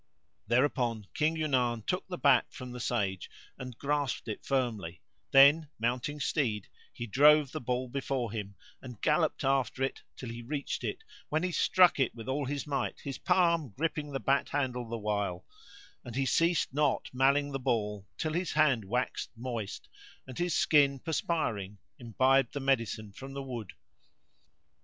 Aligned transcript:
Thereupon 0.47 1.05
King 1.13 1.35
Yunan 1.37 1.83
took 1.85 2.07
the 2.07 2.17
bat 2.17 2.47
from 2.49 2.71
the 2.71 2.79
Sage 2.79 3.29
and 3.59 3.77
grasped 3.77 4.27
it 4.27 4.43
firmly; 4.43 4.99
then, 5.29 5.69
mounting 5.77 6.19
steed, 6.19 6.67
he 6.91 7.05
drove 7.05 7.51
the 7.51 7.61
ball 7.61 7.87
before 7.87 8.31
him 8.31 8.55
and 8.81 8.99
gallopped 8.99 9.43
after 9.43 9.83
it 9.83 10.01
till 10.17 10.29
he 10.29 10.41
reached 10.41 10.83
it, 10.83 11.03
when 11.29 11.43
he 11.43 11.51
struck 11.51 11.99
it 11.99 12.15
with 12.15 12.27
all 12.27 12.45
his 12.47 12.65
might, 12.65 12.99
his 13.01 13.19
palm 13.19 13.69
gripping 13.77 14.11
the 14.11 14.19
bat 14.19 14.49
handle 14.49 14.89
the 14.89 14.97
while; 14.97 15.45
and 16.03 16.15
he 16.15 16.25
ceased 16.25 16.73
not 16.73 17.07
malling 17.13 17.51
the 17.51 17.59
ball 17.59 18.07
till 18.17 18.33
his 18.33 18.53
hand 18.53 18.83
waxed 18.85 19.29
moist 19.37 19.87
and 20.25 20.39
his 20.39 20.55
skin, 20.55 20.97
perspiring, 20.97 21.77
imbibed 21.99 22.53
the 22.53 22.59
medicine 22.59 23.13
from 23.13 23.33
the 23.35 23.43
wood. 23.43 23.73